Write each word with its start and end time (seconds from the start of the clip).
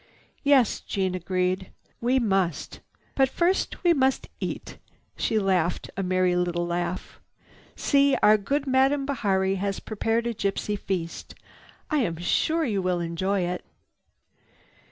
"Yes," 0.41 0.79
Jeanne 0.79 1.13
agreed. 1.13 1.69
"We 2.01 2.17
must! 2.17 2.79
But 3.13 3.29
first 3.29 3.83
we 3.83 3.93
must 3.93 4.29
eat." 4.39 4.79
She 5.15 5.37
laughed 5.37 5.91
a 5.95 6.01
merry 6.01 6.35
laugh. 6.35 7.21
"See! 7.75 8.15
Our 8.23 8.39
good 8.39 8.65
Madame 8.65 9.05
Bihari 9.05 9.57
has 9.57 9.79
prepared 9.79 10.25
a 10.25 10.33
gypsy 10.33 10.79
feast. 10.79 11.35
I 11.91 11.97
am 11.99 12.17
sure 12.17 12.65
you 12.65 12.81
will 12.81 12.99
enjoy 12.99 13.41
it." 13.41 13.63